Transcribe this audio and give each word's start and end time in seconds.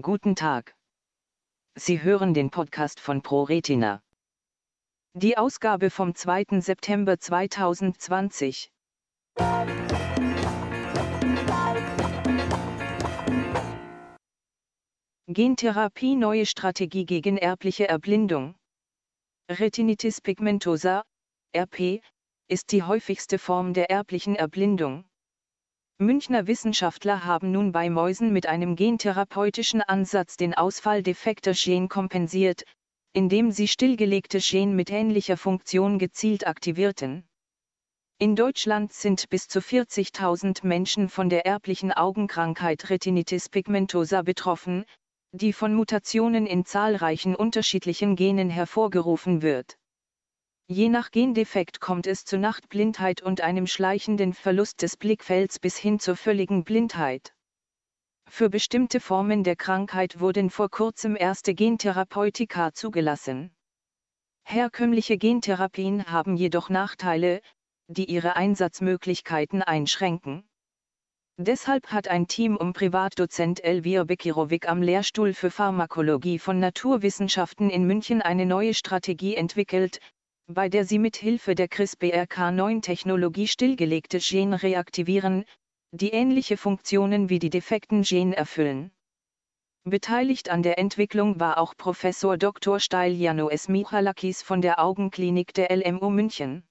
Guten 0.00 0.36
Tag. 0.36 0.76
Sie 1.74 2.00
hören 2.00 2.32
den 2.32 2.50
Podcast 2.50 3.00
von 3.00 3.20
ProRetina. 3.20 4.00
Die 5.14 5.36
Ausgabe 5.36 5.90
vom 5.90 6.14
2. 6.14 6.60
September 6.60 7.18
2020. 7.18 8.70
Gentherapie 15.26 16.14
neue 16.14 16.46
Strategie 16.46 17.04
gegen 17.04 17.36
erbliche 17.36 17.88
Erblindung. 17.88 18.54
Retinitis 19.50 20.20
pigmentosa, 20.20 21.02
RP, 21.52 22.00
ist 22.46 22.70
die 22.70 22.84
häufigste 22.84 23.40
Form 23.40 23.74
der 23.74 23.90
erblichen 23.90 24.36
Erblindung. 24.36 25.07
Münchner 26.00 26.46
Wissenschaftler 26.46 27.24
haben 27.24 27.50
nun 27.50 27.72
bei 27.72 27.90
Mäusen 27.90 28.32
mit 28.32 28.46
einem 28.46 28.76
gentherapeutischen 28.76 29.82
Ansatz 29.82 30.36
den 30.36 30.54
Ausfall 30.54 31.02
defekter 31.02 31.54
Gen 31.54 31.88
kompensiert, 31.88 32.62
indem 33.12 33.50
sie 33.50 33.66
stillgelegte 33.66 34.38
Gen 34.38 34.76
mit 34.76 34.92
ähnlicher 34.92 35.36
Funktion 35.36 35.98
gezielt 35.98 36.46
aktivierten. 36.46 37.28
In 38.20 38.36
Deutschland 38.36 38.92
sind 38.92 39.28
bis 39.28 39.48
zu 39.48 39.58
40.000 39.58 40.64
Menschen 40.64 41.08
von 41.08 41.28
der 41.30 41.46
erblichen 41.46 41.90
Augenkrankheit 41.90 42.90
Retinitis 42.90 43.48
pigmentosa 43.48 44.22
betroffen, 44.22 44.84
die 45.32 45.52
von 45.52 45.74
Mutationen 45.74 46.46
in 46.46 46.64
zahlreichen 46.64 47.34
unterschiedlichen 47.34 48.14
Genen 48.14 48.50
hervorgerufen 48.50 49.42
wird. 49.42 49.76
Je 50.70 50.90
nach 50.90 51.10
Gendefekt 51.10 51.80
kommt 51.80 52.06
es 52.06 52.26
zu 52.26 52.36
Nachtblindheit 52.36 53.22
und 53.22 53.40
einem 53.40 53.66
schleichenden 53.66 54.34
Verlust 54.34 54.82
des 54.82 54.98
Blickfelds 54.98 55.58
bis 55.58 55.78
hin 55.78 55.98
zur 55.98 56.14
völligen 56.14 56.62
Blindheit. 56.62 57.32
Für 58.28 58.50
bestimmte 58.50 59.00
Formen 59.00 59.44
der 59.44 59.56
Krankheit 59.56 60.20
wurden 60.20 60.50
vor 60.50 60.68
kurzem 60.68 61.16
erste 61.16 61.54
Gentherapeutika 61.54 62.74
zugelassen. 62.74 63.50
Herkömmliche 64.44 65.16
Gentherapien 65.16 66.04
haben 66.04 66.36
jedoch 66.36 66.68
Nachteile, 66.68 67.40
die 67.86 68.04
ihre 68.04 68.36
Einsatzmöglichkeiten 68.36 69.62
einschränken. 69.62 70.46
Deshalb 71.38 71.86
hat 71.86 72.08
ein 72.08 72.26
Team 72.26 72.58
um 72.58 72.74
Privatdozent 72.74 73.64
Elvir 73.64 74.04
Bekirovic 74.04 74.68
am 74.68 74.82
Lehrstuhl 74.82 75.32
für 75.32 75.50
Pharmakologie 75.50 76.38
von 76.38 76.58
Naturwissenschaften 76.58 77.70
in 77.70 77.86
München 77.86 78.20
eine 78.20 78.44
neue 78.44 78.74
Strategie 78.74 79.34
entwickelt, 79.34 80.00
bei 80.50 80.70
der 80.70 80.86
sie 80.86 80.98
mit 80.98 81.16
Hilfe 81.16 81.54
der 81.54 81.68
CRISPR-Cas9-Technologie 81.68 83.46
stillgelegte 83.46 84.18
Gene 84.18 84.62
reaktivieren, 84.62 85.44
die 85.92 86.10
ähnliche 86.10 86.56
Funktionen 86.56 87.28
wie 87.28 87.38
die 87.38 87.50
defekten 87.50 88.02
Gene 88.02 88.34
erfüllen. 88.34 88.90
Beteiligt 89.84 90.48
an 90.48 90.62
der 90.62 90.78
Entwicklung 90.78 91.38
war 91.38 91.58
auch 91.58 91.76
Professor 91.76 92.38
Dr. 92.38 92.80
Stylianos 92.80 93.68
Michalakis 93.68 94.40
von 94.42 94.62
der 94.62 94.78
Augenklinik 94.82 95.52
der 95.52 95.68
LMU 95.74 96.08
München. 96.08 96.66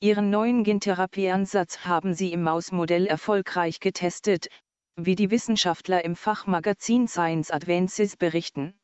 Ihren 0.00 0.28
neuen 0.28 0.62
Gentherapieansatz 0.62 1.86
haben 1.86 2.12
sie 2.12 2.32
im 2.32 2.42
Mausmodell 2.42 3.06
erfolgreich 3.06 3.80
getestet, 3.80 4.48
wie 4.96 5.14
die 5.14 5.30
Wissenschaftler 5.30 6.04
im 6.04 6.14
Fachmagazin 6.14 7.08
Science 7.08 7.50
Advances 7.50 8.18
berichten. 8.18 8.78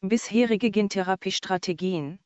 Bisherige 0.00 0.70
Gentherapiestrategien 0.70 2.20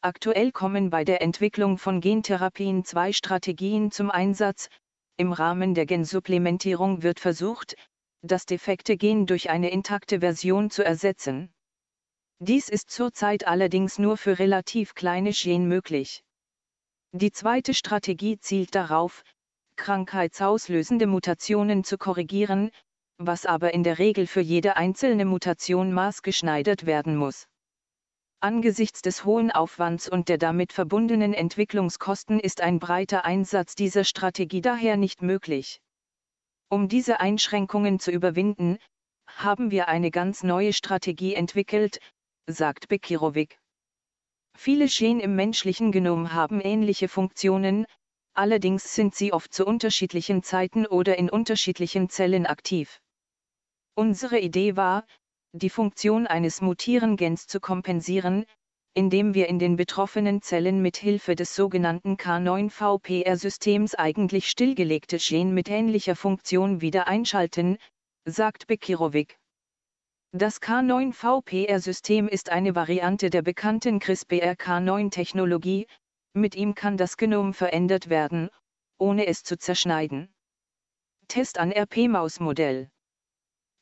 Aktuell 0.00 0.52
kommen 0.52 0.90
bei 0.90 1.04
der 1.04 1.22
Entwicklung 1.22 1.78
von 1.78 2.00
Gentherapien 2.00 2.84
zwei 2.84 3.12
Strategien 3.12 3.90
zum 3.90 4.10
Einsatz. 4.10 4.68
Im 5.16 5.32
Rahmen 5.32 5.74
der 5.74 5.86
Gensupplementierung 5.86 7.02
wird 7.02 7.18
versucht, 7.18 7.74
das 8.22 8.46
defekte 8.46 8.96
Gen 8.96 9.26
durch 9.26 9.50
eine 9.50 9.70
intakte 9.70 10.20
Version 10.20 10.70
zu 10.70 10.84
ersetzen. 10.84 11.52
Dies 12.38 12.68
ist 12.68 12.90
zurzeit 12.90 13.46
allerdings 13.46 13.98
nur 13.98 14.16
für 14.16 14.38
relativ 14.38 14.94
kleine 14.94 15.30
Gen 15.30 15.66
möglich. 15.66 16.22
Die 17.12 17.32
zweite 17.32 17.72
Strategie 17.72 18.38
zielt 18.38 18.74
darauf, 18.74 19.22
krankheitsauslösende 19.76 21.06
Mutationen 21.06 21.82
zu 21.82 21.96
korrigieren, 21.96 22.70
was 23.18 23.46
aber 23.46 23.72
in 23.72 23.82
der 23.82 23.98
Regel 23.98 24.26
für 24.26 24.42
jede 24.42 24.76
einzelne 24.76 25.24
Mutation 25.24 25.92
maßgeschneidert 25.92 26.84
werden 26.84 27.16
muss. 27.16 27.46
Angesichts 28.46 29.02
des 29.02 29.24
hohen 29.24 29.50
Aufwands 29.50 30.08
und 30.08 30.28
der 30.28 30.38
damit 30.38 30.72
verbundenen 30.72 31.34
Entwicklungskosten 31.34 32.38
ist 32.38 32.60
ein 32.60 32.78
breiter 32.78 33.24
Einsatz 33.24 33.74
dieser 33.74 34.04
Strategie 34.04 34.60
daher 34.60 34.96
nicht 34.96 35.20
möglich. 35.20 35.80
Um 36.68 36.86
diese 36.86 37.18
Einschränkungen 37.18 37.98
zu 37.98 38.12
überwinden, 38.12 38.78
haben 39.26 39.72
wir 39.72 39.88
eine 39.88 40.12
ganz 40.12 40.44
neue 40.44 40.72
Strategie 40.72 41.34
entwickelt, 41.34 41.98
sagt 42.46 42.86
Bekirovic. 42.86 43.58
Viele 44.56 44.86
Gen 44.86 45.18
im 45.18 45.34
menschlichen 45.34 45.90
Genom 45.90 46.32
haben 46.32 46.60
ähnliche 46.60 47.08
Funktionen, 47.08 47.84
allerdings 48.32 48.94
sind 48.94 49.16
sie 49.16 49.32
oft 49.32 49.52
zu 49.52 49.66
unterschiedlichen 49.66 50.44
Zeiten 50.44 50.86
oder 50.86 51.18
in 51.18 51.30
unterschiedlichen 51.30 52.10
Zellen 52.10 52.46
aktiv. 52.46 53.00
Unsere 53.96 54.38
Idee 54.38 54.76
war, 54.76 55.04
die 55.56 55.70
Funktion 55.70 56.26
eines 56.26 56.60
mutieren 56.60 57.16
Gens 57.16 57.46
zu 57.46 57.60
kompensieren, 57.60 58.44
indem 58.92 59.34
wir 59.34 59.48
in 59.48 59.58
den 59.58 59.76
betroffenen 59.76 60.42
Zellen 60.42 60.82
mit 60.82 60.96
Hilfe 60.96 61.34
des 61.34 61.54
sogenannten 61.54 62.16
K9-VPR-Systems 62.16 63.94
eigentlich 63.94 64.48
stillgelegte 64.48 65.18
Gen 65.18 65.54
mit 65.54 65.68
ähnlicher 65.68 66.16
Funktion 66.16 66.80
wieder 66.80 67.08
einschalten, 67.08 67.78
sagt 68.24 68.66
Bekirovic. 68.66 69.38
Das 70.32 70.60
K9-VPR-System 70.60 72.28
ist 72.28 72.50
eine 72.50 72.74
Variante 72.74 73.30
der 73.30 73.42
bekannten 73.42 73.98
CRISPR-K9-Technologie, 73.98 75.86
mit 76.34 76.54
ihm 76.54 76.74
kann 76.74 76.96
das 76.96 77.16
Genom 77.16 77.54
verändert 77.54 78.10
werden, 78.10 78.50
ohne 78.98 79.26
es 79.26 79.42
zu 79.42 79.58
zerschneiden. 79.58 80.34
Test 81.28 81.58
an 81.58 81.72
RP-Mausmodell 81.72 82.90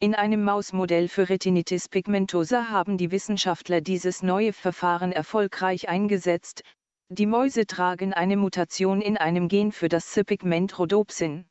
in 0.00 0.14
einem 0.14 0.44
Mausmodell 0.44 1.08
für 1.08 1.28
Retinitis 1.28 1.88
pigmentosa 1.88 2.68
haben 2.68 2.98
die 2.98 3.10
Wissenschaftler 3.10 3.80
dieses 3.80 4.22
neue 4.22 4.52
Verfahren 4.52 5.12
erfolgreich 5.12 5.88
eingesetzt. 5.88 6.62
Die 7.08 7.26
Mäuse 7.26 7.66
tragen 7.66 8.12
eine 8.12 8.36
Mutation 8.36 9.00
in 9.00 9.16
einem 9.16 9.48
Gen 9.48 9.72
für 9.72 9.88
das 9.88 10.10
C-Pigment 10.10 10.78
Rhodopsin. 10.78 11.46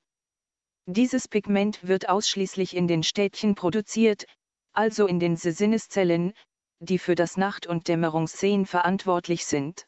Dieses 0.85 1.27
Pigment 1.27 1.87
wird 1.87 2.09
ausschließlich 2.09 2.75
in 2.75 2.87
den 2.87 3.03
Städtchen 3.03 3.55
produziert, 3.55 4.25
also 4.73 5.07
in 5.07 5.19
den 5.19 5.37
Sinneszellen, 5.37 6.33
die 6.79 6.99
für 6.99 7.15
das 7.15 7.37
Nacht- 7.37 7.67
und 7.67 7.87
Dämmerungssehen 7.87 8.65
verantwortlich 8.65 9.45
sind. 9.45 9.87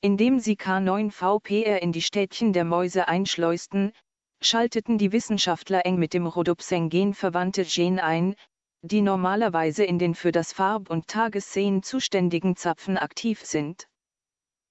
Indem 0.00 0.38
sie 0.38 0.54
K9VPR 0.54 1.78
in 1.78 1.90
die 1.90 2.02
Städtchen 2.02 2.52
der 2.52 2.64
Mäuse 2.64 3.08
einschleusten, 3.08 3.92
schalteten 4.40 4.98
die 4.98 5.12
Wissenschaftler 5.12 5.86
eng 5.86 5.98
mit 5.98 6.14
dem 6.14 6.26
Rhodopsin-Gen 6.26 7.14
verwandte 7.14 7.64
Gen 7.64 7.98
ein, 7.98 8.34
die 8.82 9.00
normalerweise 9.00 9.84
in 9.84 9.98
den 9.98 10.14
für 10.14 10.32
das 10.32 10.52
Farb- 10.52 10.90
und 10.90 11.08
Tagessehen 11.08 11.82
zuständigen 11.82 12.56
Zapfen 12.56 12.96
aktiv 12.96 13.44
sind. 13.44 13.88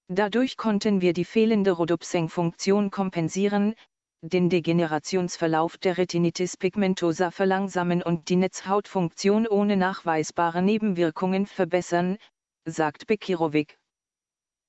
Dadurch 0.08 0.56
konnten 0.56 1.00
wir 1.00 1.12
die 1.12 1.24
fehlende 1.24 1.72
Rhodopsin-Funktion 1.72 2.90
kompensieren, 2.90 3.74
den 4.22 4.48
Degenerationsverlauf 4.48 5.78
der 5.78 5.98
Retinitis 5.98 6.56
pigmentosa 6.56 7.30
verlangsamen 7.30 8.02
und 8.02 8.28
die 8.28 8.36
Netzhautfunktion 8.36 9.46
ohne 9.46 9.76
nachweisbare 9.76 10.62
Nebenwirkungen 10.62 11.46
verbessern, 11.46 12.18
sagt 12.64 13.06
Bekirovic. 13.06 13.78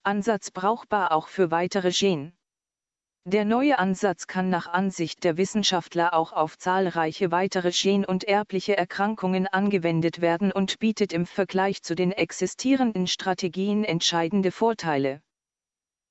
Ansatz 0.04 0.52
brauchbar 0.52 1.12
auch 1.12 1.28
für 1.28 1.50
weitere 1.50 1.92
Gen. 1.92 2.37
Der 3.30 3.44
neue 3.44 3.78
Ansatz 3.78 4.26
kann 4.26 4.50
nach 4.50 4.68
Ansicht 4.68 5.26
der 5.26 5.36
Wissenschaftler 5.36 6.14
auch 6.14 6.32
auf 6.32 6.58
zahlreiche 6.58 7.30
weitere 7.30 7.72
Gen- 7.72 8.06
und 8.06 8.24
erbliche 8.24 8.78
Erkrankungen 8.78 9.48
angewendet 9.48 10.22
werden 10.22 10.54
und 10.54 10.80
bietet 10.80 11.12
im 11.12 11.26
Vergleich 11.26 11.84
zu 11.84 11.94
den 11.94 12.14
existierenden 12.14 13.06
Strategien 13.06 13.84
entscheidende 13.84 14.50
Vorteile. 14.54 15.20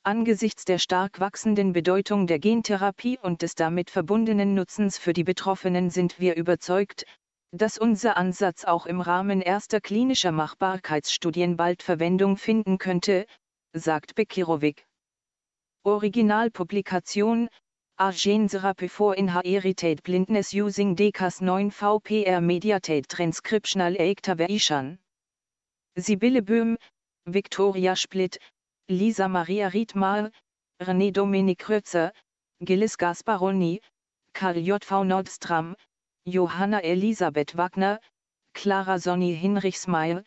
Angesichts 0.03 0.67
der 0.67 0.77
stark 0.77 1.19
wachsenden 1.19 1.73
Bedeutung 1.73 2.27
der 2.27 2.39
Gentherapie 2.39 3.19
und 3.23 3.41
des 3.41 3.55
damit 3.55 3.89
verbundenen 3.89 4.55
Nutzens 4.55 4.99
für 4.99 5.15
die 5.15 5.25
Betroffenen 5.25 5.89
sind 5.89 6.21
wir 6.21 6.37
überzeugt, 6.37 7.07
dass 7.51 7.79
unser 7.79 8.19
Ansatz 8.19 8.67
auch 8.67 8.85
im 8.85 9.01
Rahmen 9.01 9.41
erster 9.41 9.81
klinischer 9.81 10.33
Machbarkeitsstudien 10.33 11.57
bald 11.57 11.83
Verwendung 11.83 12.37
finden 12.37 12.77
könnte, 12.77 13.25
sagt 13.73 14.17
Bekirovic. 14.17 14.87
Originalpublikation, 15.87 17.47
Argene 17.99 18.49
Therapy 18.49 18.89
for 18.89 19.15
Inherited 19.15 20.03
Blindness 20.03 20.53
Using 20.53 20.97
DECAS 20.97 21.41
9 21.41 21.71
VPR 21.71 22.43
Mediated 22.43 23.07
Transcriptional 23.07 23.97
Activation. 24.01 24.99
Sibylle 25.97 26.43
Böhm, 26.43 26.77
Victoria 27.27 27.95
Splitt, 27.95 28.37
Lisa 28.89 29.29
Maria 29.29 29.71
Riedmar, 29.71 30.33
René 30.83 31.13
Dominik 31.13 31.69
Rötzer, 31.69 32.11
Gilles 32.65 32.97
Gasparoni, 32.99 33.79
Karl 34.35 34.61
J. 34.61 34.85
V. 34.85 35.05
Nordstrom, 35.05 35.77
Johanna 36.25 36.81
Elisabeth 36.81 37.55
Wagner, 37.55 38.01
Clara 38.55 38.99
Sonny 38.99 39.37
Hinrichsmeier, 39.37 40.25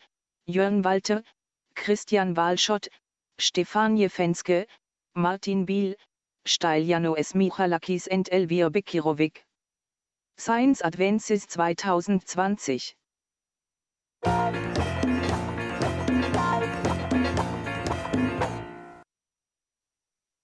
Jörn 0.48 0.82
Walte, 0.84 1.22
Christian 1.74 2.34
Walschott, 2.34 2.88
Stefanie 3.38 4.08
Fenske, 4.08 4.66
Martin 5.14 5.66
Biel, 5.66 5.96
Steiljanoes 6.46 7.34
Michalakis 7.34 8.06
und 8.06 8.30
Elvir 8.30 8.70
Bekirovic. 8.70 9.44
Science 10.38 10.82
Advances 10.82 11.48
2020 11.48 12.94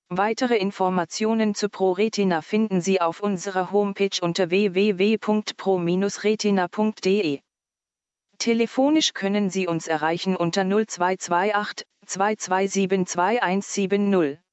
Weitere 0.09 0.57
Informationen 0.57 1.55
zu 1.55 1.69
ProRetina 1.69 2.43
finden 2.43 2.81
Sie 2.81 3.01
auf 3.01 3.21
unserer 3.21 3.71
Homepage 3.71 4.19
unter 4.21 4.51
www.pro-retina.de. 4.51 7.41
Telefonisch 8.39 9.15
können 9.15 9.49
Sie 9.49 9.69
uns 9.69 9.87
erreichen 9.87 10.35
unter 10.37 10.65
0228 10.65 11.87
2272 12.07 13.07
2170. 13.07 14.45